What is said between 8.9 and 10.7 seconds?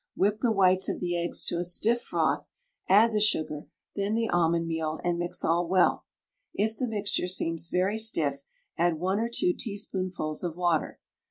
one or two teaspoonfuls of